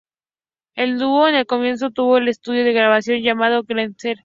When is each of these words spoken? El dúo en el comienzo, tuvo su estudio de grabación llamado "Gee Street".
El 0.73 0.97
dúo 0.97 1.27
en 1.27 1.35
el 1.35 1.45
comienzo, 1.45 1.91
tuvo 1.91 2.17
su 2.17 2.23
estudio 2.23 2.63
de 2.63 2.73
grabación 2.73 3.21
llamado 3.21 3.61
"Gee 3.67 3.81
Street". 3.83 4.17